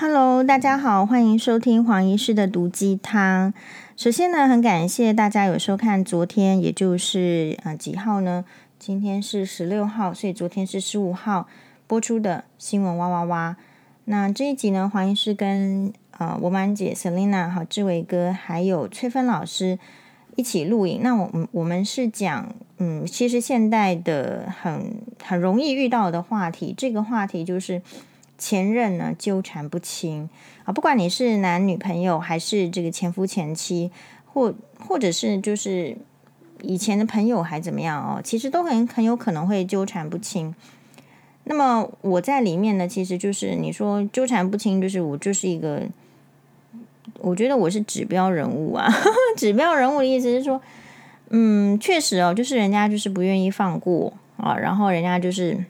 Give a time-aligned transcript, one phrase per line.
[0.00, 3.52] Hello，大家好，欢迎收听黄医师的毒鸡汤。
[3.96, 8.44] 首先呢，很感谢大家有收看昨天，也就是呃几号呢？
[8.78, 11.48] 今天是十六号，所以昨天是十五号
[11.88, 13.56] 播出的新闻哇哇哇。
[14.04, 19.80] 那这一集呢，黄医师跟呃我满姐 Selina 好志伟哥还有翠芬老师
[20.36, 21.00] 一起录影。
[21.02, 27.82] 那我们我们是讲嗯，其实现代的很很容易遇到的话题，这个话题就是。
[28.38, 30.30] 前任呢，纠缠不清
[30.64, 33.90] 啊，不管你是男女朋友还是这个前夫前妻，
[34.24, 35.96] 或或者是就是
[36.62, 40.54] 以前的朋友还怎么样哦，其实都很很有可能会纠缠不清。
[41.44, 45.82] 那么我在里面呢，其实就是你说纠缠不清，就是我就是一个，
[47.20, 48.86] 我觉得我是指标人物啊。
[49.36, 50.60] 指标人物的意思是说，
[51.30, 55.64] 嗯，确实哦，就是人家就是不愿意放过啊，然后人家就是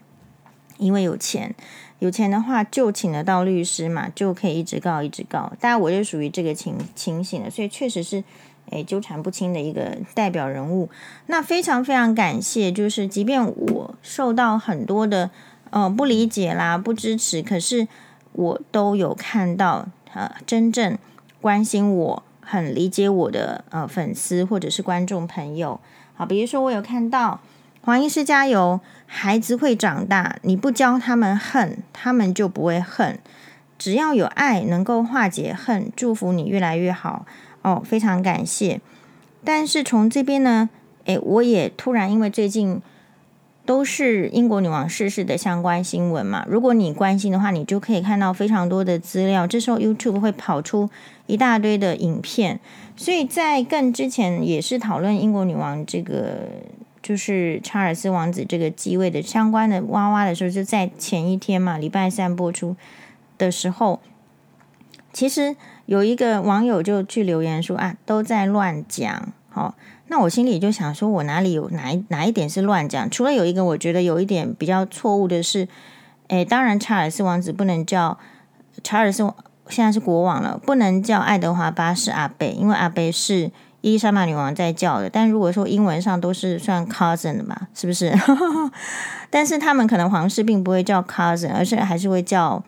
[0.77, 1.55] 因为有钱。
[1.99, 5.51] 有钱的话就请得到律师嘛，就可以一直告一直告。
[5.59, 8.23] 当然我就属于这个情情形的，所以确实是
[8.69, 10.89] 诶纠缠不清的一个代表人物。
[11.27, 15.29] 那非常非常感谢，就是即便我受到很多的
[15.71, 17.87] 呃不理解啦、不支持，可是
[18.31, 20.97] 我都有看到呃真正
[21.41, 25.79] 关心我、很理解我的呃粉丝或者是观众朋友。
[26.15, 27.41] 好，比如说我有看到。
[27.81, 28.79] 黄医师加油！
[29.11, 33.17] 孩子会长大，你不教他们恨，他们就不会恨。
[33.79, 35.91] 只要有爱，能够化解恨。
[35.95, 37.25] 祝福你越来越好
[37.63, 38.79] 哦，非常感谢。
[39.43, 40.69] 但是从这边呢，
[41.05, 42.79] 诶，我也突然因为最近
[43.65, 49.47] 都是英国女王逝世的相关新闻嘛，如果你关心的话，你就可以看到非常多的资料。
[49.47, 50.87] 这时候 YouTube 会跑出
[51.25, 52.59] 一大堆的影片，
[52.95, 56.49] 所以在更之前也是讨论英国女王这个。
[57.09, 62.75] 就是查尔斯王子这个继位的相关的哇哇的时候，就在前一天嘛，礼拜三播出
[63.35, 63.99] 的时候，
[65.11, 65.55] 其实
[65.87, 69.33] 有一个网友就去留言说啊，都在乱讲。
[69.49, 69.73] 好，
[70.05, 73.09] 那我心里就想说，我哪里有哪一哪一点是乱讲？
[73.09, 75.67] 除了有一个我觉得有一点比较错误的是，
[76.27, 78.19] 诶，当然查尔斯王子不能叫
[78.83, 79.33] 查尔斯，
[79.67, 83.49] 现在是国王了，不能叫爱德华八世阿贝，因为阿贝是。
[83.81, 88.13] 伊丽莎白女王在叫的，但如果说英文上都是算 cousin 的嘛，是不是？
[89.29, 92.61] 但是他们可能皇室并不会叫 cousin，而是还是会叫，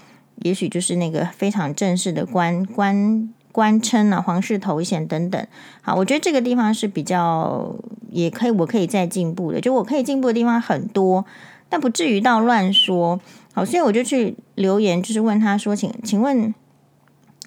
[0.43, 5.45] 也许就是那个非常正式的官官官称啊，皇室头衔等等。
[5.81, 7.75] 好，我觉得这个地方是比较
[8.09, 11.25] 也可以，我可以再进步的，就我可以进步的地方很多，
[11.67, 13.19] 但不至于到乱说。
[13.53, 16.55] 好，所以我就去留言，就是问他说，请请问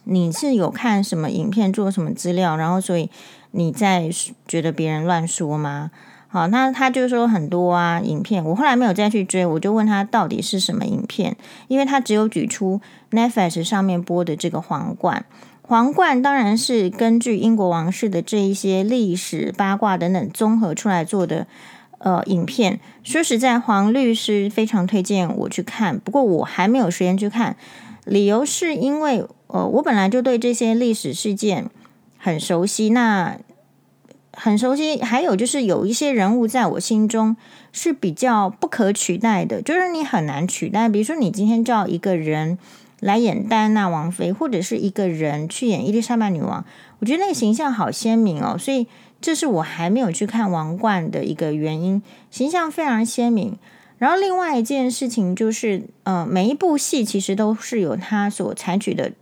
[0.04, 3.08] 你是有看什么影片，做什么资料，然后所以。
[3.56, 4.10] 你在
[4.48, 5.92] 觉得别人乱说吗？
[6.26, 8.44] 好，那他就说很多啊，影片。
[8.44, 11.36] 我后来没有再去追，我就问他到底是什么影片，
[11.68, 12.80] 因为他只有举出
[13.12, 15.24] Netflix 上面播的这个皇冠。
[15.62, 21.46] 皇冠当然是根据英国王室的这一些历史八卦等等综合出来做的
[21.98, 22.80] 呃影片。
[23.04, 27.56] 说实在，黄律师非常推荐我去看，不过我还没有时间去看，
[28.04, 31.70] 理由是因为呃我本来就对这些历史事件。
[32.24, 33.36] 很熟悉，那
[34.32, 35.02] 很熟悉。
[35.02, 37.36] 还有就是有一些人物在我心中
[37.70, 40.88] 是比较不可取代的，就是你很难取代。
[40.88, 42.58] 比如说，你今天叫一个人
[43.00, 46.64] 来演戴安娜王妃，或者是一个人去演伊丽莎白女王，
[47.00, 48.56] 我觉得那个形象好鲜明哦。
[48.58, 48.86] 所以
[49.20, 53.58] 这是我还没有去看《王冠》的一个原因，形象非常鲜明。
[53.98, 59.12] 然后另外一件事情就是，呃，每一部戏其实都是有他所采取的。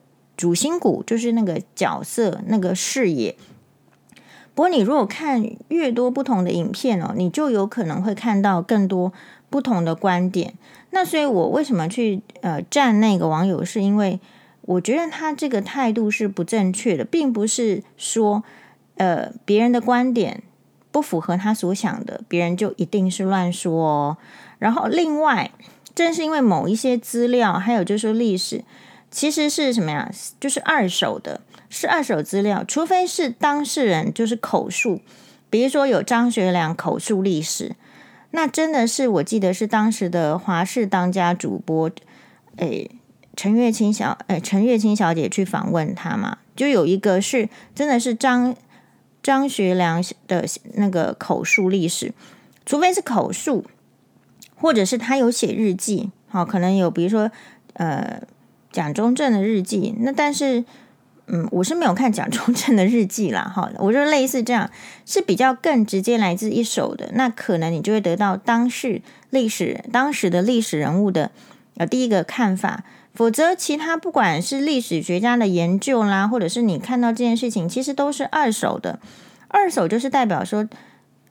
[0.43, 3.37] 主心骨就是那个角色，那个视野。
[4.57, 9.13] 不过，你如果看越多不同的影片哦，你就有可能会看到更多
[9.49, 10.55] 不同的观点。
[10.91, 14.19] 那所以，我为什么去呃站那个网友，是因为
[14.63, 18.43] 我觉得他这个态度是不正确的，并不是说
[18.97, 20.43] 呃别人的观点
[20.91, 24.17] 不符合他所想的，别人就一定是乱说哦。
[24.59, 25.53] 然后，另外，
[25.95, 28.65] 正是因为某一些资料，还有就是历史。
[29.13, 30.11] 其实是什么呀？
[30.41, 32.65] 就是二手的，是二手资料。
[32.65, 35.03] 除非是当事人就是口述，
[35.51, 37.77] 比如说有张学良口述历史，
[38.31, 41.91] 那真的是我记得是当时的华视当家主播，
[42.57, 42.91] 诶，
[43.37, 48.57] 陈月清小诶，陈月清小姐去访问他嘛，就有一个是真的是张
[49.23, 52.15] 张学良的那个口述历史，
[52.65, 53.67] 除非是口述，
[54.57, 57.31] 或者是他有写日记，好，可能有比如说
[57.75, 58.23] 呃。
[58.73, 60.65] 蒋中正的日记，那但是，
[61.27, 64.69] 嗯，我是没有看蒋中正的日记啦， 哈，我就类似这样，
[65.07, 71.31] 是比较更直接来自一手的，那可能你就会得到当时历史当时的历史人物的
[71.77, 72.83] 呃第一个看法，
[73.15, 78.99] 否则，其他不管是历史学家的研究啦，或者是你看到这件事情，其实都是二手的。
[79.49, 80.67] 二手就是代表说，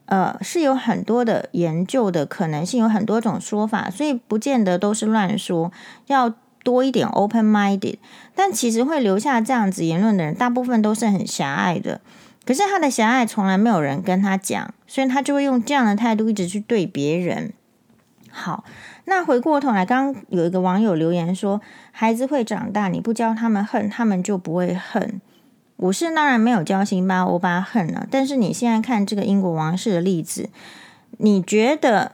[0.06, 5.72] 呃，是有很多的研究的可能性，有很多种说法，所以不见得都是乱说，
[6.06, 7.96] 要多一点 open-minded。
[8.34, 12.00] 但其实会留下这样子言论的人，大部分都是很狭隘的。
[12.44, 17.52] 可是他的狭隘从来没有人跟他讲，所以他就会用这样的态度一直去对别人。
[18.30, 18.64] 好。
[19.04, 21.60] 那回过头来，刚刚有一个网友留言说
[21.90, 25.20] ：“孩子会长大，你不教他们恨，他们就不会恨。”
[25.76, 30.50] 我是当然没有教辛巴欧巴恨了，但是你现在看这个英国王室的例子，
[31.18, 32.12] 你觉得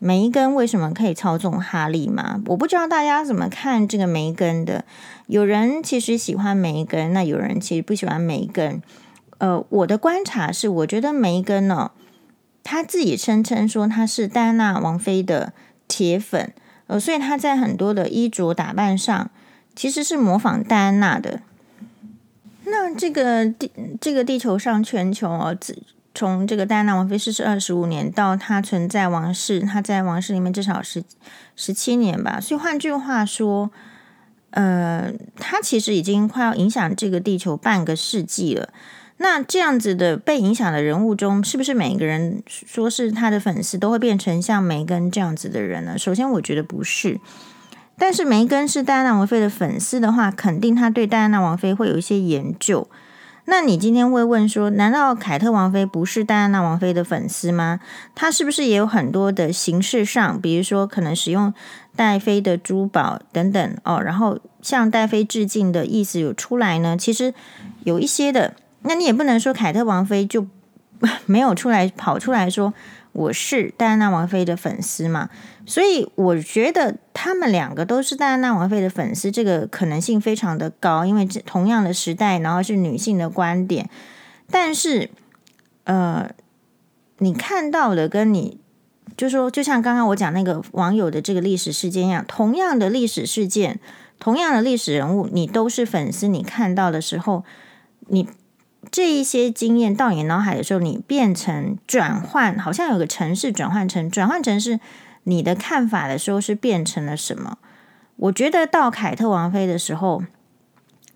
[0.00, 2.42] 梅根为什么可以操纵哈利吗？
[2.46, 4.84] 我不知道大家怎么看这个梅根的。
[5.28, 8.82] 有人其实喜欢梅根，那有人其实不喜欢梅根。
[9.38, 11.92] 呃，我的观察是，我觉得梅根呢，
[12.64, 15.52] 他自己声称说他是戴安娜王妃的。
[15.92, 16.52] 铁粉，
[16.86, 19.28] 呃，所以他在很多的衣着打扮上，
[19.74, 21.40] 其实是模仿戴安娜的。
[22.66, 25.76] 那这个地这个地球上全球哦，自
[26.14, 31.02] 从这个戴安娜王妃逝世二十五年到她存在王室，她在王室里面至少十
[31.56, 32.40] 十七年吧。
[32.40, 33.70] 所以换句话说，
[34.50, 38.70] 呃，她其实已经快要影响这个地球半个世纪了。
[39.22, 45.98] 那这样子的被影响的人物中，是不是每个人说是他的粉丝都会变成像梅根这样子的人呢？
[45.98, 47.20] 首先，我觉得不是。
[47.98, 52.88] 但是梅根是戴安娜王妃的粉丝的话，肯定他对戴安娜王妃会有一些研究。
[53.50, 57.80] 那你今天会问说，难道凯特王妃不是戴安娜王妃的粉丝吗？
[58.14, 61.52] 她是不是也有很多的形式上，比如说可能使用
[61.96, 66.96] 戴妃的珠宝等等哦，然后向戴妃致敬的意思有出来呢？
[66.96, 67.34] 其实
[67.82, 68.54] 有一些的。
[68.82, 70.46] 那你也不能说凯特王妃就
[71.26, 72.72] 没有出来跑出来说
[73.12, 75.28] 我是戴安娜王妃的粉丝嘛？
[75.66, 83.90] 所以我觉得他们两个都是戴安娜王妃的粉丝，这个可能性非常的高，因为这同样的时代，然后是女性的观点。
[84.50, 85.10] 但是，
[85.84, 86.30] 呃，
[87.18, 88.58] 你看到的跟你
[89.16, 93.80] 就说，就像刚刚我讲那个网友的这个历史事件一样，同样的历史事件，
[94.18, 97.44] 同样的历史人物，你都是粉丝，你看到的时候，
[98.06, 98.28] 你。
[98.90, 104.80] 这一些经验到你脑海的时候，你变成转换，好像有个程式转换成转换成是
[105.24, 107.58] 你的看法的时候，是变成了什么？
[108.16, 110.22] 我觉得到凯特王妃的时候，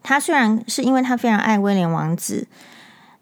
[0.03, 2.47] 她虽然是因为她非常爱威廉王子，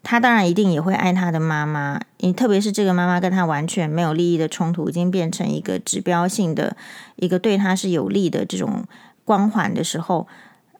[0.03, 6.75] 她当然一定也会爱她的妈妈，因为特别是这个妈妈跟她完全没有利益的冲突，已经变成一个指标性的
[7.15, 8.83] 一个对他是有利的这种
[9.25, 10.27] 光环的时候，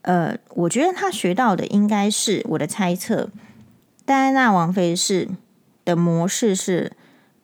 [0.04, 3.30] 呃，我觉得她学到的应该是我的猜测。
[4.06, 5.30] 戴安娜王妃是
[5.86, 6.92] 的模式是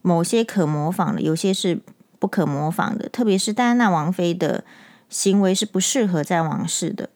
[0.02, 1.82] 某些可模仿的，有些是
[2.20, 3.08] 不可模仿的。
[3.10, 4.64] 特别是戴安娜王妃的
[5.10, 7.10] 行为是不适合在王室的。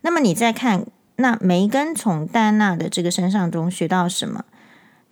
[0.00, 0.86] 那么你再看，
[1.16, 4.44] 那梅根从戴安娜的这个身上中学到什么？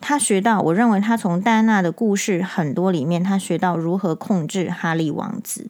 [0.00, 5.68] 他学到，我认为他从戴安娜的故事很多里面，他学到如何控制哈利王子。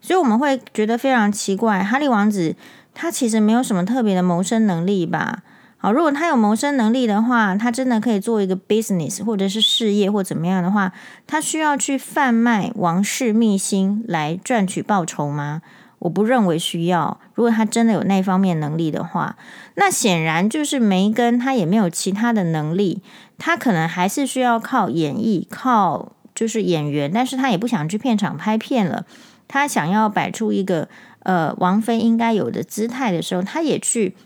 [0.00, 2.54] 所以我们会觉得非常奇怪，哈利王子
[2.94, 5.42] 他其实没有什么特别的谋生能力吧？
[5.80, 10.92] 好，如果他有谋生能力的话，他真的可以做一个 business 或者是事业或怎么样的话，
[11.24, 15.62] 他需要去贩卖王室秘辛来赚取报酬吗？
[16.00, 17.20] 我不认为需要。
[17.34, 19.36] 如果他真的有那方面能力的话，
[19.76, 23.00] 那显然就是梅根他也没有其他的能力，
[23.38, 29.06] 他可能还是需要靠演绎，靠就是演员，但是他也不想去片场拍片了，
[29.46, 30.88] 他想要摆出一个
[31.20, 34.16] 呃王妃应该有的姿态的时候，他也去。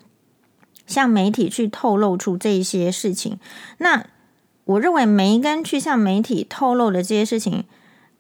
[0.93, 3.39] 向媒体去透露出这些事情，
[3.79, 4.05] 那
[4.65, 7.65] 我认为梅根去向媒体透露的这些事情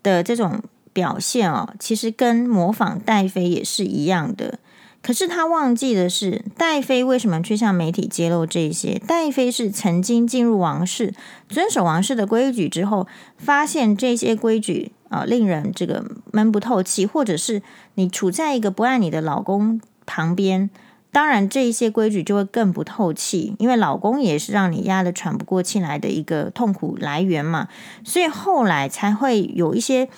[0.02, 0.60] 的这种
[0.92, 4.58] 表现哦，其实跟模仿戴妃也是一样的。
[5.00, 9.00] 可是他忘记的是，戴妃为什么去向媒体揭露这些？
[9.04, 11.12] 戴妃是曾经进入王室，
[11.48, 17.62] 遵守王室的规矩之后，发现这些规矩啊、令人这个闷不透气，或者是
[17.94, 20.70] 你处在一个不爱你的老公旁边。
[21.12, 27.68] 当然，这一些规矩就会更不透气，因为老公也是让你压得喘不过气来的一个痛苦来源嘛，
[28.02, 30.08] 所以后来才会有一些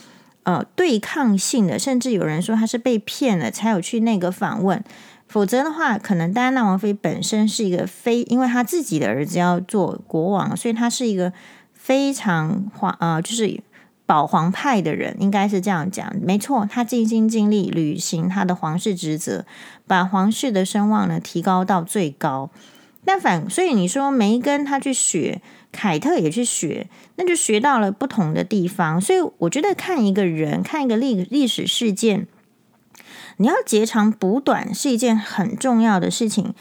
[0.44, 4.80] 呃对抗性的，甚至有人说他是被骗了才有去那个访问，
[5.26, 11.32] 否则的话，可能戴安娜王妃本身是一个非，因为她自己的儿子要做国王，所以她是一个
[11.72, 13.60] 非常皇呃，就是。
[14.06, 19.46] 保皇派的人应该是这样讲，没错，他尽心尽力履行他的皇室职责，
[19.86, 22.50] 把皇室的声望呢提高到最高。
[23.06, 28.98] 但反，所以你说梅根他去学，凯特也去学，那就学到了不同的地方。
[29.00, 32.26] 所以我觉得看一个人，看一个历历史事件，
[33.36, 36.54] 你要截长补短是一件很重要的事情。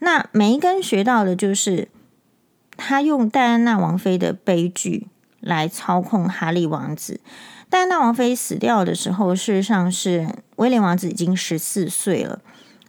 [0.00, 1.88] 那梅根学到的就是，
[2.76, 5.06] 他用戴安娜王妃的悲剧
[5.46, 7.20] 来操控哈利王子。
[7.70, 12.40] 戴安娜王妃死掉的时候，事实上是威廉王子已经十四岁了，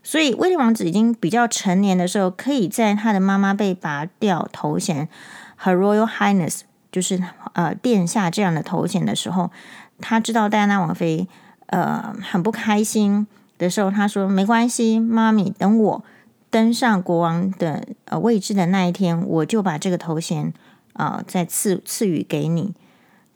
[0.04, 5.10] 所以威廉王子已经比较成年的时候，可以在他的妈妈被拔掉头衔
[5.64, 6.62] ，Her Royal Highness，
[6.92, 7.24] 就是
[7.54, 9.50] 呃殿下这样的头衔的时候，
[10.00, 11.28] 他知道戴安娜王妃
[11.68, 13.26] 呃很不开心
[13.58, 16.04] 的时候，他说：“没关系，妈咪，等我
[16.52, 20.54] 登上国王的呃位置的那一天，我就把这个头衔
[20.98, 22.74] 啊、再赐赐予给你。”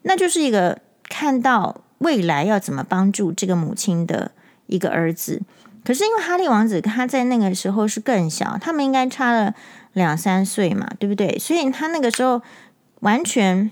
[0.03, 0.80] 那就是一个。
[1.13, 4.32] 看到未来要怎么帮助这个母亲的
[4.68, 5.41] 一个儿子，
[5.84, 9.53] 可是因为哈利王子他在那个时候是更小，他们应该差了
[9.91, 11.38] 两三岁嘛，对不对？
[11.38, 12.41] 所以他那个时候
[13.01, 13.70] 完全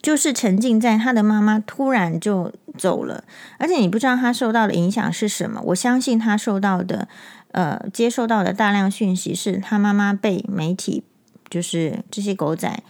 [0.00, 3.24] 就是沉浸在他的妈妈突然就走了，
[3.58, 5.60] 而且你不知道他受到的影响是什么。
[5.64, 7.08] 我相信他受到的
[7.50, 11.02] 呃接受到的大量讯息是他妈妈被媒体
[11.50, 12.82] 就是这些狗仔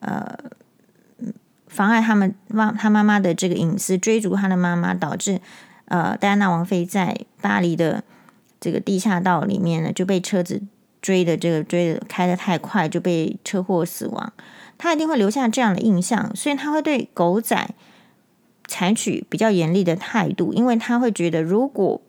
[0.00, 0.36] 呃。
[1.68, 5.42] 妨碍他们妈他妈妈的这个隐私，追逐他的妈妈，导致
[5.86, 8.02] 呃戴安娜王妃在巴黎的
[8.58, 10.62] 这个地下道里面呢就被车子
[11.02, 14.32] 追的这个追的开的太快，就被车祸死亡。
[14.78, 17.68] 他一定会留下这样的印象，所以他会对狗仔
[18.66, 22.00] 采取比较严厉的态度，因为他会觉得如果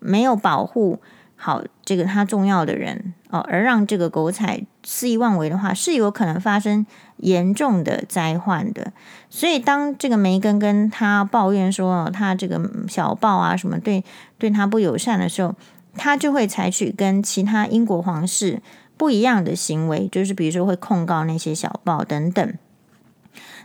[0.00, 0.98] 没有保护
[1.36, 6.86] 好这个他重要的人哦，而让这个狗仔肆意妄为的话，是有可能发生。
[7.18, 8.92] 严重的灾患的，
[9.30, 14.02] 所以当这个梅根跟他抱怨说他这个小报啊什么对
[14.38, 15.54] 对他不友善的时候，
[15.94, 18.60] 他就会采取跟其他英国皇室
[18.96, 22.54] 不一样的行为，就是比如说会控告那些小报等等。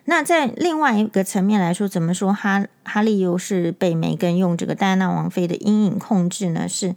[0.06, 6.70] 那在另外一个层面来说，怎么说哈哈利又是被梅根用这个戴安娜王妃的阴影控制呢？
[6.70, 6.96] 是，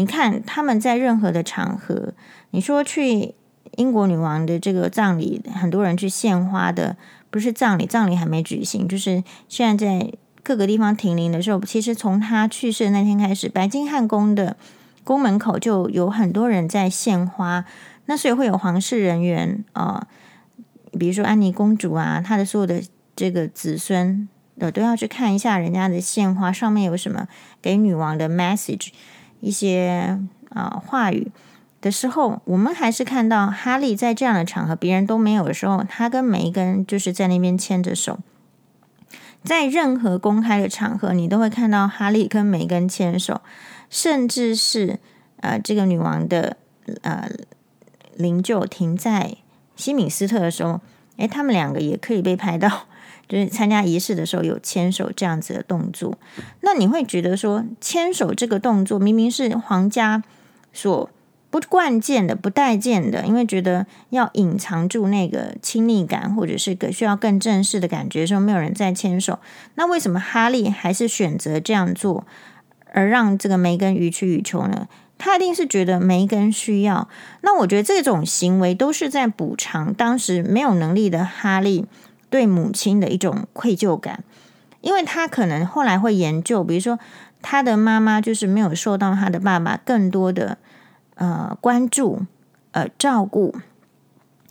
[0.00, 2.14] 你看他们在任何的场合，
[2.50, 3.34] 你说去。
[3.76, 6.96] 英国女王的这个葬礼，很多人去献花的，
[7.30, 14.56] 不是葬礼，葬礼还没举行，就是现在在各个地方停灵的时候，其实从她去世那天开始，白金汉宫的
[15.04, 17.64] 宫门口就有很多人在献花，
[18.06, 20.08] 那所以会有皇室人员啊、
[20.98, 22.82] 比如说安妮公主啊，她的所有的
[23.14, 24.28] 这个子孙
[24.58, 27.28] 的都要去看一下人家的献花上面有什么
[27.62, 28.88] 给女王的 message，
[29.40, 30.18] 一些
[30.50, 31.30] 啊、话语。
[31.80, 38.18] 的时候，我们还是看到哈利在这样的场合，别人都没有的时候，他跟梅根就是在那边牵着手。
[39.42, 43.40] 在任何公开的场合，你都会看到哈利跟梅根牵手，
[43.88, 44.98] 甚至是
[45.40, 46.58] 呃，这个女王的
[47.00, 47.30] 呃
[48.14, 49.38] 灵柩停在
[49.74, 50.82] 西敏斯特的时候，
[51.16, 52.82] 诶，他们两个也可以被拍到，
[53.30, 56.18] 就是参加仪式的时候有牵手这样子的动作。
[56.62, 60.24] 那你会觉得说，牵手这个动作明明是皇家
[60.72, 61.08] 所
[61.48, 69.38] 不惯见的，不待见的，因为觉得要隐藏住那个亲昵感，或者是个需要更正式的感觉的时候，没有人再牵手。
[69.76, 72.26] 那为什么哈利还是选择这样做，
[72.92, 74.88] 而让这个梅根予取予求呢？
[75.18, 77.06] 他一定是觉得梅根需要。
[77.42, 81.84] 那我觉得这种行为都是在补偿当时没有能力的哈利
[82.30, 84.24] 对母亲的一种愧疚感，
[84.80, 86.98] 因为他可能后来会研究，比如说
[87.42, 90.56] 他的妈妈就是没有受到他的爸爸更多的。
[91.16, 92.22] 呃，关注，
[92.70, 93.54] 呃，照顾，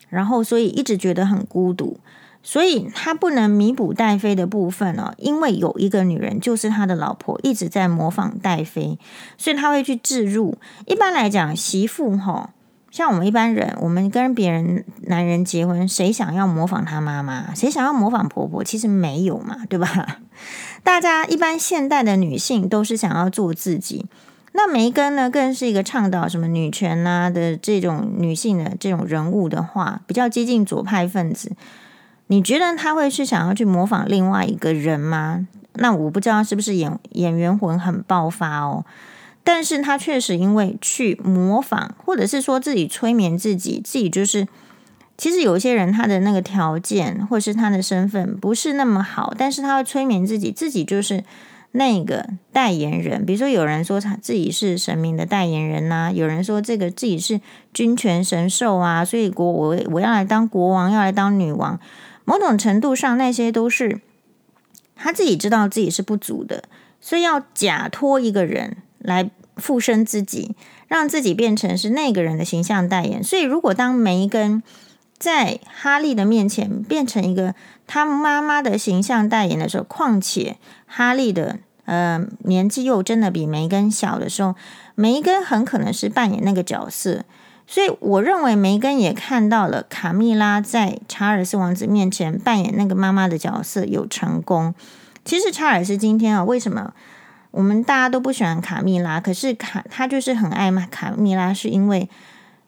[0.08, 2.00] 然后所以一直觉得很孤独，
[2.44, 9.00] 所以他不能弥补戴妃的部分哦，因为有一个女人就是他的老婆一直在模仿戴妃，
[9.36, 10.60] 所以他会去置入。
[10.86, 12.54] 一般来讲，媳妇哈、
[12.92, 17.54] 像我们一般人，我们跟别人男人结婚，谁想要模仿他妈妈？
[17.54, 18.64] 谁想要模仿婆婆？
[18.64, 20.20] 其实没有嘛，对吧？
[20.84, 24.06] 大家一般现代的女性都是想要做自己。
[24.54, 31.52] 那梅根呢，更是一个倡导什么女权啊的这种女性的这种人物的话，比较接近左派分子。
[32.28, 35.48] 你觉得他会是想要去模仿另外一个人吗？
[35.74, 38.84] 那我不知道是不是演演员魂很爆发哦。
[39.44, 44.48] 但是他确实因为去模仿，或者是说自己催眠自己，自己就是
[45.18, 51.24] 其实有些人他的那个条件或是他的身份不是那么好，但是他会催眠自己，自己就是。
[51.72, 57.40] 那个代言人，比如说有人说他自己是神明的代言人呐、有人说这个自己是
[57.72, 61.80] 君权神授啊，所以国我我要来当国王，要来当女王。
[62.26, 64.02] 某种程度上，那些都是
[64.96, 66.64] 他自己知道自己是不足的，
[67.00, 70.56] 所以要假托一个人来附身自己，
[70.88, 73.24] 让自己变成是那个人的形象代言。
[73.24, 74.62] 所以，如果当梅根
[75.18, 77.56] 在哈利的面前变成一个
[77.88, 80.58] 他妈妈的形象代言的时候，况且。
[80.92, 84.56] 哈利的呃，年纪又真的比梅根小的时候，
[84.96, 87.24] 梅根很可能是扮演那个角色。
[87.68, 94.74] 所以我认为梅根也看到了卡蜜拉在查尔斯王子面前扮演那个妈妈的角色有成功。
[95.24, 96.94] 其实查尔斯今天啊，为什么
[97.52, 99.20] 我们大家都不喜欢卡蜜拉？
[99.20, 102.10] 可是卡他就是很爱嘛卡蜜拉，是因为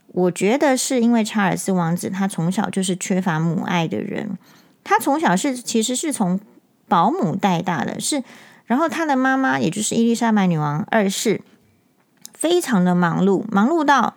[0.08, 4.38] 我觉得是因为查尔斯王子他从小就是缺乏母爱的人，
[4.84, 6.40] 他从小是其实是从
[6.88, 8.24] 保姆带大的，是。
[8.66, 11.42] 然后他的妈妈，也就是伊丽莎白女王二世，
[12.34, 14.16] 非常的忙碌，忙碌到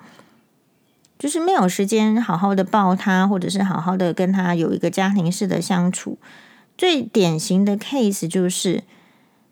[1.18, 6.18] 就是没有时间好好的抱他，或者是好好的跟他有一个家庭式的相处。
[6.78, 8.84] 最典型的 case 就是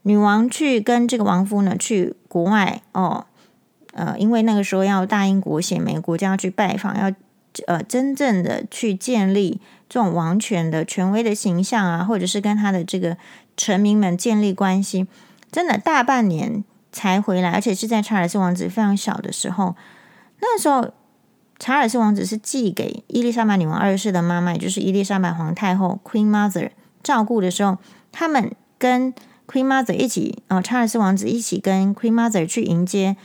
[0.03, 3.27] 女王去跟这个王夫呢去国外哦，
[3.93, 7.13] 呃，因为那个时候要大英国协，每个国家要去拜访，要
[7.67, 13.17] 呃真正的去建立这种王权的权威的形象啊，或者是跟他的这个。
[13.55, 15.07] 臣民们建立关系，
[15.51, 19.77] 真的大半年才回来，而且是在查尔斯王子非常小的时候。
[20.41, 20.91] 那时候，
[21.59, 26.71] 查尔斯王子是寄给伊丽莎白女王二世的妈妈，也就是伊丽莎白皇太后 （Queen Mother）
[27.03, 27.77] 照顾的时候，
[28.11, 29.13] 他们跟
[29.53, 33.17] Queen Mother 一起，哦，查尔斯王子一起跟 Queen Mother 去迎接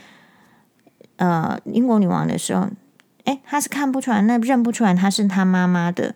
[1.15, 2.67] 呃英国女王的时候，
[3.23, 6.15] 哎，他是看不出来，那认不出来她是他妈妈的。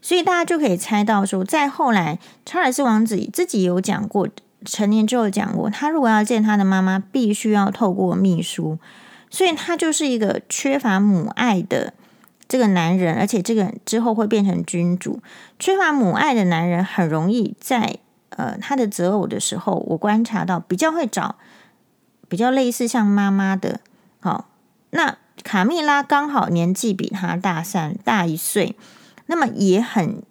[0.00, 4.28] 所以大家就可以猜到说，在后来，查尔斯王子自己有讲过，
[4.64, 8.78] 成年之后讲过，他如果要见他的妈妈，必须要透过秘书。
[9.28, 11.94] 所以他就是一个缺乏母爱的
[12.46, 15.20] 这个男人，而且这个之后会变成君主。
[15.58, 17.96] 缺乏母爱的男人很容易在
[18.36, 21.36] 呃他的择偶的时候，我观察到比较会找
[22.28, 23.80] 比较类似像妈妈的。
[24.20, 24.48] 好，
[24.90, 28.76] 那卡蜜拉刚好年纪比他大三大一岁。
[29.26, 30.22] 那么也很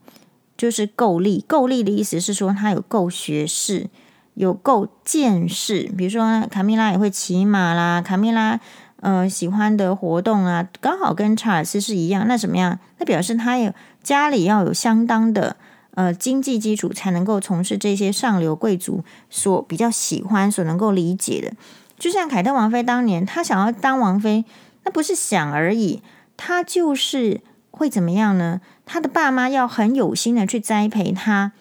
[0.55, 3.89] 就是够力，够力的意思是说他有够学识，
[4.36, 5.91] 有够见识。
[5.98, 8.60] 比如说卡蜜拉也会骑马啦，卡蜜拉
[9.01, 12.27] 呃喜欢的活动啊，刚好跟查尔斯是一样。
[12.27, 12.77] 那怎么样？
[12.99, 13.73] 那表示他有
[14.04, 15.56] 家里要有相当的
[15.95, 21.53] 呃经济基础，才能够从事这些上流贵族所比较喜欢、所能够理解的。
[21.97, 24.45] 就像凯特王妃当年，她想要当王妃，
[24.84, 26.01] 那不是想而已，
[26.38, 27.41] 她就是。
[27.75, 28.62] 会怎么样呢？
[28.86, 31.53] 他的爸妈要很有心的去栽培他。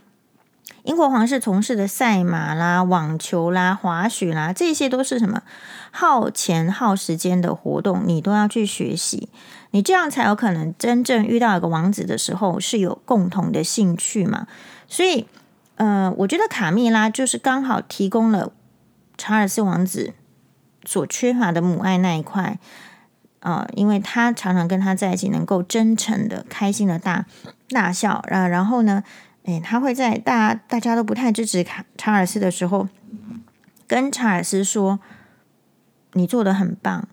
[0.83, 5.43] 英国皇室从事的赛马啦、网球啦、滑雪啦，这些都是什么
[5.93, 9.29] 耗钱耗时间的活动，你都要去学习。
[9.71, 14.49] 你这样才有可能真正遇到一个王子的时候是有共同的兴趣嘛。
[14.89, 15.27] 所以，
[15.77, 18.53] 呃，我觉得卡蜜拉就是刚好提供了
[19.17, 20.13] 查尔斯王子
[20.85, 22.59] 所缺乏的母爱那一块。
[23.41, 27.27] 啊、因为他常常跟他在一起，能够真诚的、开心的大
[27.71, 29.03] 大笑啊，然后呢，
[29.43, 32.87] 诶，他会在大家大家都不太支持卡查尔斯的时候，
[33.89, 35.01] 跟查尔斯说
[36.13, 37.07] ：“你做得很棒。”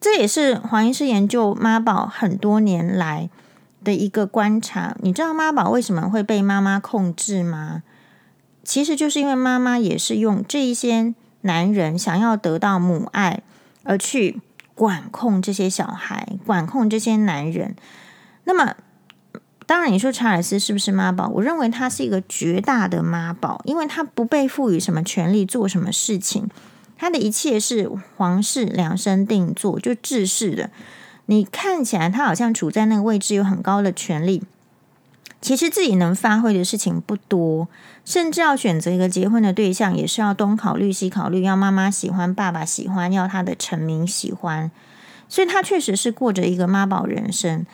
[0.00, 3.30] 这也是黄医师研究妈宝很多年来
[3.82, 4.96] 的一个观察。
[5.00, 7.82] 你知道妈宝为什么会被妈妈控制吗？
[8.62, 13.42] 其实就是因为妈妈也是用这一些男人想要得到母爱
[13.84, 14.40] 而去。
[14.76, 17.74] 管控这些小孩，管控这些男人。
[18.44, 18.74] 那么，
[19.64, 21.28] 当然，你说查尔斯是不是妈宝？
[21.28, 26.46] 我认为他是一个绝大的妈宝，因为他不被赋予什么权利，做什么事情，
[26.98, 30.70] 他的一切是皇室量身定做，就制式的。
[31.26, 34.42] 你看起来他好像处在那个位置，有很高的权力。
[35.40, 37.68] 其实自己能发挥的事情不多，
[38.04, 44.70] 甚至要选择一个结婚的对象，也是要东考虑西考虑，要妈妈喜欢，爸爸喜欢，要他的臣民喜欢，
[45.28, 47.66] 所以他确实是过着一个妈宝人生。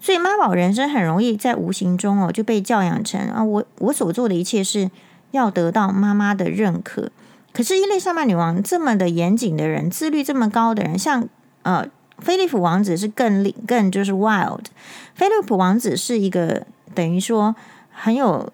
[0.00, 4.90] 所以妈宝人生很容易在无形中哦就被教养成啊，我我所做的一切是
[5.30, 7.10] 要得到妈妈的认可。
[7.54, 11.26] 可是伊丽莎白女王这么的严谨的人，自律这么高的人，像
[11.62, 11.86] 呃
[12.18, 14.66] 菲利普王子是更更就是 wild，
[15.14, 16.66] 菲利普王子是一个。
[16.94, 17.56] 等于说
[17.90, 18.52] 很有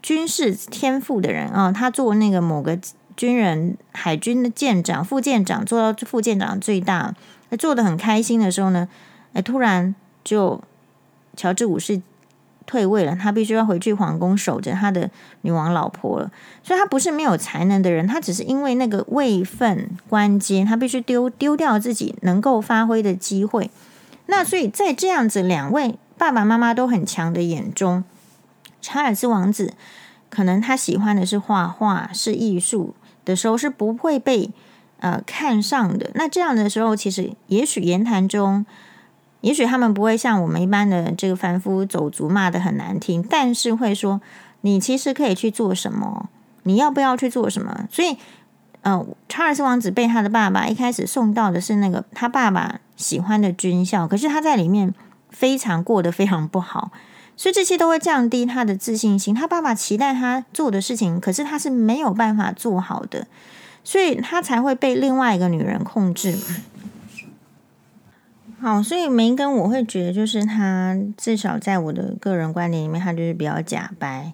[0.00, 2.78] 军事天赋的人啊，他做那个某个
[3.14, 7.14] 军人海军的舰长、副舰长，做到副舰长最大，
[7.58, 8.88] 做的很开心的时候呢，
[9.34, 10.58] 哎，突然就
[11.36, 12.00] 乔治五世
[12.66, 15.10] 退位了，他必须要回去皇宫守着他的
[15.42, 16.30] 女王老婆了。
[16.62, 23.70] 所以，他不是没有才能的人，他只是因为那个位分关阶，他必须丢丢掉自己能够发挥的机会。
[24.26, 25.98] 那所以在这样子两位。
[26.16, 28.04] 爸爸妈妈都很强的眼中，
[28.80, 29.74] 查尔斯王子
[30.30, 34.50] 可能他喜欢的是画画、是艺术的时候是不会被
[35.00, 36.12] 呃看上的。
[36.14, 38.64] 那这样的时候，其实也许言谈中，
[39.44, 44.22] 也许他们不会像我们一般的这个凡夫走卒骂得很难听，但是会说
[44.62, 46.30] 你其实可以去做什么，
[46.62, 47.86] 你要不要去做什么？
[47.90, 48.16] 所以，
[48.80, 54.94] 呃，查尔斯王子被他的爸爸一开始送到的是那个他爸爸喜欢的军校，可是他在里面
[55.28, 56.90] 非常过得非常不好，
[57.36, 59.34] 所以这些都会降低他的自信心。
[59.34, 63.26] 他爸爸期待他做的事情，可是他是没有办法做好的，
[63.84, 66.34] 所以他才会被另外一个女人控制。
[68.64, 74.32] 好，所以梅根我会觉得，就是他至少在我的个人观点里面，他就是比较假掰。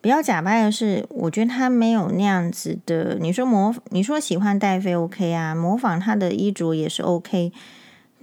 [0.00, 3.16] 比较假掰的是，我觉得他没有那样子的。
[3.20, 7.52] 你说模，你说喜欢戴妃 OK 啊，模仿他的衣着也是 OK。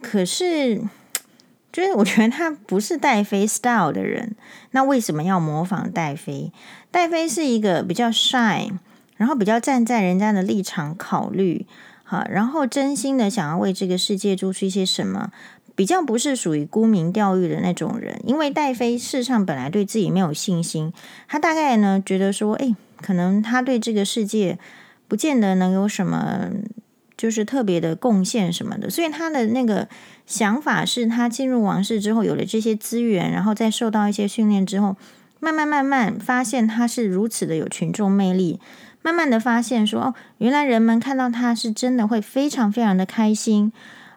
[0.01, 0.81] 可是，
[1.71, 4.36] 就是我觉得他不是戴妃 style 的人，
[4.71, 6.51] 那为什么要模仿戴妃？
[6.91, 8.69] 戴妃是一个比较 shy，
[9.15, 11.65] 然后比较站在人家的立场考虑。
[12.10, 15.30] 好，然后真心的想要为这个世界做出一些什么，
[15.76, 18.22] 比较不是属于沽名钓誉的那种人。
[18.24, 20.93] 因为戴妃事实上本来对自己没有信心，
[21.28, 24.58] 他大概呢觉得说，哎，可能他对这个世界
[25.10, 26.50] 不见得能有什么，
[27.17, 28.89] 就是特别的贡献什么的。
[28.89, 29.89] 所以他的那个
[30.26, 34.96] 想法是他进入王室之后有了这些资源，然后再受到一些训练之后，
[35.41, 38.62] 慢慢慢慢发现他是如此的有群众魅力。
[39.08, 43.72] 慢慢的发现说，哦，原来人们看到他是真的会非常非常的开心，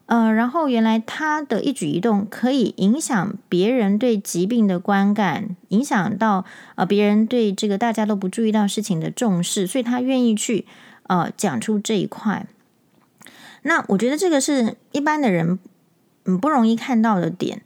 [0.07, 10.67] 呃，然后原来他的一举一动可以影响别人对疾病的观感，影响到呃别人对这个大家都不注意到事情的重视，所以他愿意去
[11.05, 12.45] 呃讲出这一块。
[13.63, 15.61] 那我觉得这个是一般的人
[16.25, 17.63] 嗯不容易看到的点。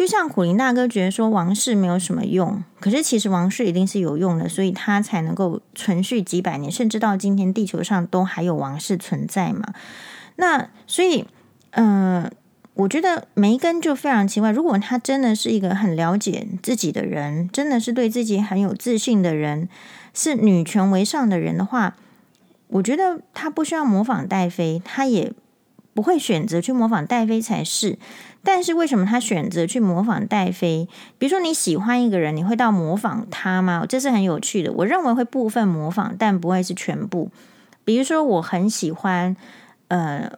[0.00, 9.74] 就像苦苓大哥觉得说王室没有什么用，可是其实王室一定是有用的，所以他才能够存续几百年，甚至到今天地球上都还有王室存在嘛。
[10.36, 11.26] 那所以，
[11.72, 12.30] 嗯、
[12.72, 19.68] 我觉得梅根就非常奇怪，如果他真的是一个很了解自己的人，真的是对自己很有自信的人，
[20.14, 21.94] 是女权为上的人的话，
[22.68, 25.34] 我觉得他不需要模仿戴妃，他也
[25.94, 27.98] 不会选择去模仿戴妃才是。
[28.42, 30.88] 但是为什么他选择去模仿戴妃？
[31.18, 33.84] 比如说你喜欢一个人，你会到模仿他吗？
[33.86, 34.72] 这是很有趣的。
[34.72, 37.30] 我认为会部分模仿，但不会是全部。
[37.84, 39.36] 比如说我很喜欢，
[39.88, 40.32] 呃，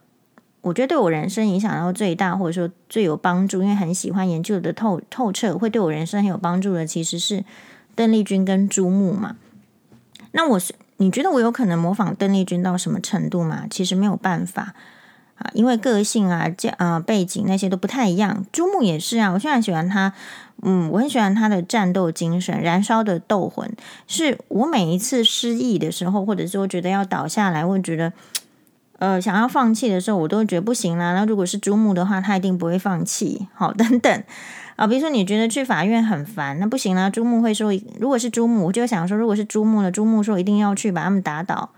[0.63, 7.45] 我觉得对我人生影响到最大，或者说最有帮助，因为很喜欢研究的透透彻，会对我人生很有帮助的，其实是
[7.95, 9.37] 邓丽君跟朱木嘛。
[10.33, 13.67] 那我是你觉得我有可能模仿邓丽君到什么程度吗？
[13.71, 14.75] 其实没有办法。
[15.55, 18.45] 因为个性啊、这呃背景那些都不太一样。
[18.53, 20.13] 朱木也是啊，我现在喜欢他，
[20.63, 23.71] 嗯，我很喜欢他的战斗精神、燃烧的斗魂。
[24.07, 28.13] 是我每一次失意的时候，或者说觉得要倒下来，我觉得
[28.99, 31.15] 呃想要放弃的时候，我都觉得不行啦。
[31.15, 33.47] 那如果是朱木的话，他一定不会放弃。
[33.55, 34.25] 好， 等等
[34.77, 37.11] 啊，比如说你觉得去法院很烦，那不行啦。
[37.11, 41.71] 朱木会说，如果是朱木，我就想说，如果是朱木了，朱木说一定要去把他们打倒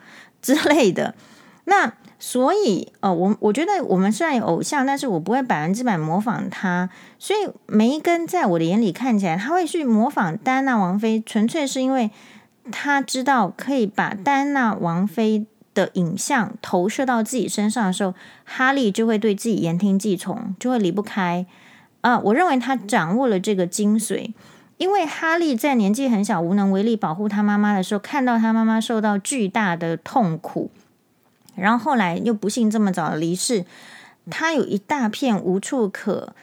[0.43, 1.15] 之类的。
[1.65, 1.93] 那。
[2.27, 6.89] 所以，呃，我我觉得我们虽然有偶像，但是我不会百分之百模仿他。
[7.19, 12.11] 所以，梅根在我的眼里看起来，他会去模仿戴安娜王妃，纯粹是因为
[12.73, 21.45] 他知道可以把戴安娜王妃的影像投射到自己身上的时候，哈利就会对自己言听计从，就会离不开。
[22.01, 24.33] 啊、我认为他掌握了这个精髓，
[24.79, 30.71] 因为哈利在年纪很小、无能为力保护他妈妈的时候，看到他妈妈受到巨大的痛苦。
[31.57, 33.65] 然后后来又不幸这么早的离世，
[34.31, 36.35] 他有一大片无处可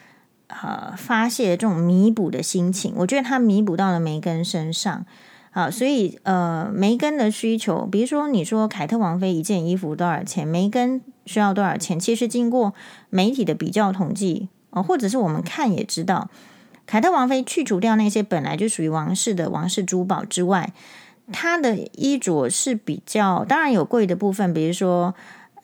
[0.48, 5.04] 呃发泄的这种弥补的心情，我觉得他弥补到了梅根身上
[5.50, 12.72] 啊，所以呃梅根的需求，比如说你说凯特王妃一件衣服多少钱，梅根需要多少钱，其实经过
[13.10, 16.30] 媒体的比较统计啊，或者是我们看也知道，
[16.86, 20.72] 凯特王妃去除掉那些本来就属于王室的王室珠宝之外。
[21.32, 25.14] 他的衣着是比较，当然有贵的部分，比如说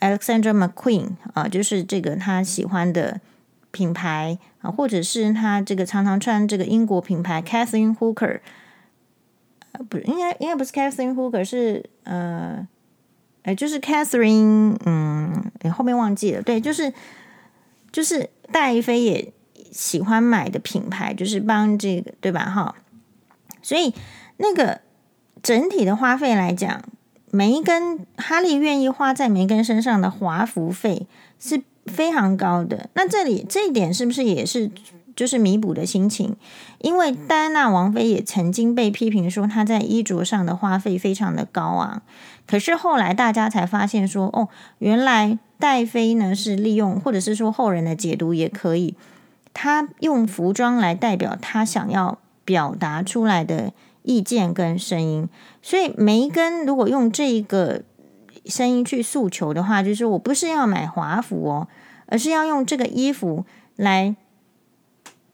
[0.01, 3.21] Alexander McQueen 啊，就是这个他喜欢的
[3.71, 8.41] 品牌啊，或者是他这个常常穿这个英国品牌 Catherine Hooker，
[9.73, 12.67] 呃，不，应该应该不是 Catherine Hooker，是呃，
[13.43, 16.93] 哎，就是 Catherine，嗯，哎后面忘记了，对，就是
[17.93, 19.33] 就是戴妃也
[19.71, 22.49] 喜欢买的品牌，就是帮这个对吧？
[22.51, 22.75] 哈，
[23.63, 23.95] 所以
[24.39, 24.81] 那个。
[25.43, 26.83] 整体的花费来讲，
[27.31, 31.07] 梅根哈利愿意花在梅根身上的华服费
[31.39, 32.91] 是非常高的。
[32.95, 34.71] 那这里这一点是不是也是
[35.15, 36.37] 就是弥补的心情？
[36.79, 42.03] 因为戴安娜王妃也曾经被批评说她在衣着上的花费非常的高昂。
[42.47, 44.49] 可是后来大家才发现说，哦，
[44.79, 48.95] 原来戴妃呢是利用，或者是说后人的解读也可以，
[49.53, 53.73] 她用服装来代表她想要表达出来的。
[54.09, 55.29] 意见跟声音。
[55.61, 57.83] 所以梅根如果用这一个
[58.47, 61.69] 声音去诉求的话，就是我不是要买华服哦，
[62.07, 63.45] 而是要用这个衣服
[63.77, 64.17] 来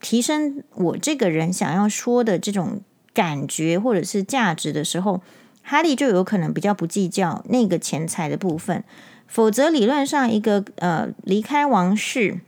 [0.01, 2.81] 提升我这个人想要说的这种
[3.13, 5.23] 感觉或者是价值的时候，
[5.63, 8.83] 哈利就有可能比较不计较那个钱财的部分。
[9.29, 12.41] 否则，理论上一个呃离开王室，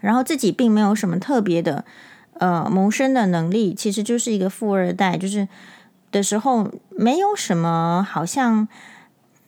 [0.00, 1.84] 然后自己并没有什么特别的
[2.42, 5.46] 呃谋生的能力，其实就是一个富二代，就是
[6.10, 8.66] 的时候没有什么好像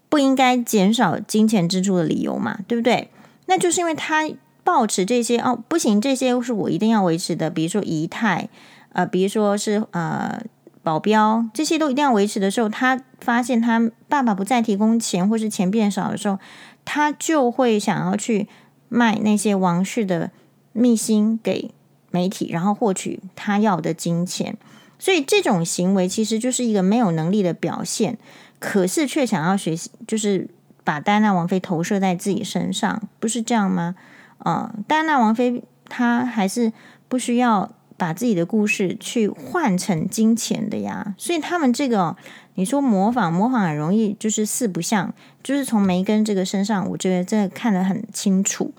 [0.09, 3.11] 不应该减少金钱支出的理由嘛，对不对？
[3.47, 4.31] 那就是因为他
[4.63, 8.49] 抱持这些哦，不行，这些是我一定要维持的，比如说仪态，
[8.93, 10.43] 呃，比如说是呃。
[10.85, 16.39] 保镖这些都一定要维持的时候，他发现他爸爸不再提供钱，或是钱变少的时候，
[16.85, 18.47] 他就会想要去
[18.91, 20.31] 卖那些王室的
[20.75, 21.71] 秘辛给
[22.14, 24.57] 媒体，然后获取他要的金钱。
[25.00, 28.16] 所以这种行为其实就是一个没有能力的表现，
[28.61, 30.48] 可是却想要学习，就是
[30.85, 33.96] 把戴安娜王妃投射在自己身上，不是这样吗？
[34.38, 36.72] 啊、呃，戴安娜王妃她还是
[37.09, 37.72] 不需要。
[37.96, 42.16] 把自己的故事去换成金钱的呀，所以他们这个
[42.57, 48.74] 你说模仿模仿很容易，就是四不像，就是从梅根这个身上，我觉得这看得很清楚。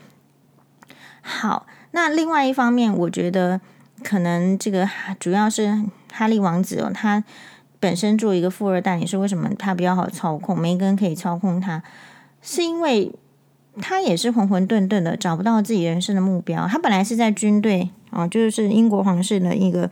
[1.21, 1.65] 好，
[1.95, 3.62] 那另外一方面，我觉得
[4.03, 5.81] 可能这个主要是
[6.12, 7.23] 哈利王子哦，他
[7.79, 10.60] 本身作为一个富二代，你说为什么他比较好操控？
[10.60, 11.81] 梅根可以操控他，
[12.41, 13.13] 是因为
[13.81, 16.67] 他也是浑浑沌沌的，找不到自己人生的目标。
[16.67, 17.89] 他本来是在军队。
[18.12, 19.91] 哦，就是英国皇室的一个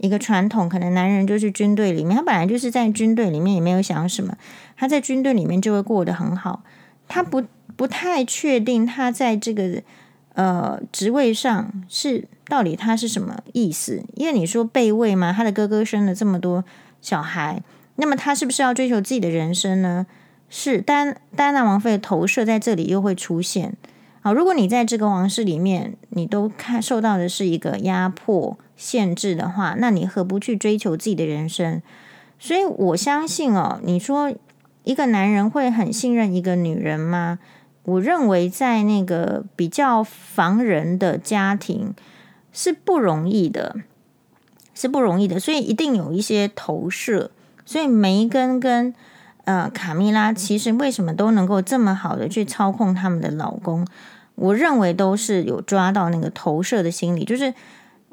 [0.00, 4.36] 一个传统，可能男人就是军队里面，他本来就是在军队里面，也没有想什么，
[4.76, 6.64] 他在军队里面就会过得很好。
[7.06, 7.44] 他不
[7.76, 9.80] 不太确定他在这个
[10.34, 16.64] 呃职位上是到底他是什么意思，因为你说备位嘛，他的哥哥生了这么多
[17.00, 17.62] 小孩，
[17.96, 20.06] 那么他是不是要追求自己的人生呢？
[20.50, 23.74] 是，丹丹娜王妃的投射在这里又会出现。
[24.20, 31.82] 好，如果你在这个王室里面，你都看受到的是一个压迫、限制的话，那你何不去追求自己的人生？
[32.38, 34.32] 所以我相信哦，你说
[34.84, 37.38] 一个男人会很信任一个女人吗？
[37.84, 41.94] 我认为在那个比较防人的家庭
[42.52, 43.76] 是不容易的，
[44.74, 47.30] 是不容易的，所以一定有一些投射。
[47.66, 48.94] 所以梅根跟
[49.44, 53.86] 呃卡蜜拉其实为什么都能够这么好的去操控他们的老公？
[54.34, 57.54] 我认为都是有抓到那个投射的心理，就是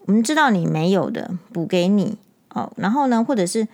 [0.05, 2.17] 我们知道你没有的补给你
[2.49, 3.67] 哦，然后呢，或者是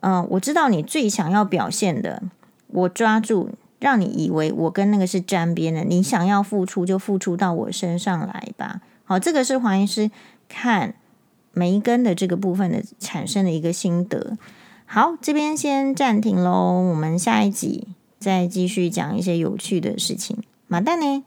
[0.00, 2.22] 嗯、我知道你最想要表现的，
[2.66, 3.50] 我抓住
[3.82, 8.80] 让你以为我跟那个是沾边的，你想要付出就付出到我身上来吧。
[9.02, 10.08] 好，这个是黄医师
[10.48, 10.94] 看
[11.52, 14.38] 梅根的这个部分的产生的一个心得。
[14.86, 17.88] 好，这边先暂停喽，我们下一集
[18.20, 20.38] 再继续讲一些有趣的事情。
[20.68, 21.24] 马蛋呢？